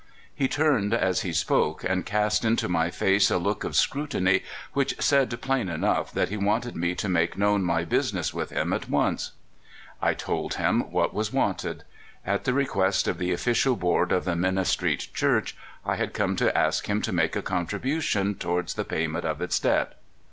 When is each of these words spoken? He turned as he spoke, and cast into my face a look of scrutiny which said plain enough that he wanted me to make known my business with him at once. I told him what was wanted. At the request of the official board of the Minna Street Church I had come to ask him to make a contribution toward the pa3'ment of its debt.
He 0.33 0.47
turned 0.47 0.95
as 0.95 1.21
he 1.21 1.31
spoke, 1.31 1.83
and 1.83 2.03
cast 2.07 2.43
into 2.43 2.67
my 2.67 2.89
face 2.89 3.29
a 3.29 3.37
look 3.37 3.63
of 3.63 3.75
scrutiny 3.75 4.41
which 4.73 4.99
said 4.99 5.39
plain 5.41 5.69
enough 5.69 6.11
that 6.13 6.29
he 6.29 6.37
wanted 6.37 6.75
me 6.75 6.95
to 6.95 7.07
make 7.07 7.37
known 7.37 7.61
my 7.63 7.85
business 7.85 8.33
with 8.33 8.49
him 8.49 8.73
at 8.73 8.89
once. 8.89 9.33
I 10.01 10.15
told 10.15 10.55
him 10.55 10.91
what 10.91 11.13
was 11.13 11.31
wanted. 11.31 11.83
At 12.25 12.45
the 12.45 12.53
request 12.55 13.07
of 13.07 13.19
the 13.19 13.31
official 13.31 13.75
board 13.75 14.11
of 14.11 14.25
the 14.25 14.35
Minna 14.35 14.65
Street 14.65 15.07
Church 15.13 15.55
I 15.85 15.97
had 15.97 16.15
come 16.15 16.35
to 16.37 16.57
ask 16.57 16.87
him 16.89 17.03
to 17.03 17.11
make 17.13 17.35
a 17.35 17.43
contribution 17.43 18.33
toward 18.33 18.69
the 18.69 18.83
pa3'ment 18.85 19.23
of 19.23 19.39
its 19.39 19.59
debt. 19.59 19.99